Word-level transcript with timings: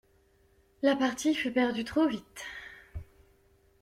La 0.81 0.95
partie 0.95 1.35
fut 1.35 1.51
perdue 1.51 1.83
trop 1.83 2.07
vite. 2.07 2.43